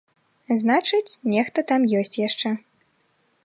Значыць, 0.61 1.19
нехта 1.33 1.59
там 1.73 1.81
ёсць 1.99 2.19
яшчэ. 2.27 2.49